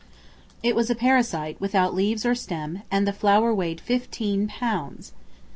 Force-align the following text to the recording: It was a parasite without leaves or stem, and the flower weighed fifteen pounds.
It 0.63 0.75
was 0.75 0.89
a 0.89 0.95
parasite 0.95 1.61
without 1.61 1.93
leaves 1.93 2.25
or 2.25 2.33
stem, 2.33 2.81
and 2.89 3.07
the 3.07 3.13
flower 3.13 3.53
weighed 3.53 3.79
fifteen 3.79 4.47
pounds. 4.47 5.11